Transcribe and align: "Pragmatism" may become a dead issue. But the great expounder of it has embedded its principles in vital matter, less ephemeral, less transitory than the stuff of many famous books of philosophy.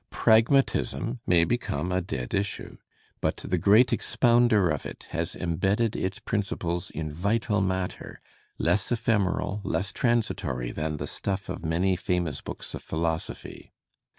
"Pragmatism" 0.09 1.19
may 1.27 1.43
become 1.43 1.91
a 1.91 2.01
dead 2.01 2.33
issue. 2.33 2.77
But 3.21 3.37
the 3.37 3.59
great 3.59 3.93
expounder 3.93 4.67
of 4.71 4.83
it 4.83 5.05
has 5.11 5.35
embedded 5.35 5.95
its 5.95 6.17
principles 6.17 6.89
in 6.89 7.13
vital 7.13 7.61
matter, 7.61 8.19
less 8.57 8.91
ephemeral, 8.91 9.61
less 9.63 9.91
transitory 9.91 10.71
than 10.71 10.97
the 10.97 11.05
stuff 11.05 11.49
of 11.49 11.63
many 11.63 11.95
famous 11.95 12.41
books 12.41 12.73
of 12.73 12.81
philosophy. 12.81 13.73